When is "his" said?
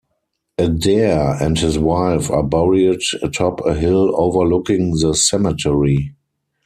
1.59-1.77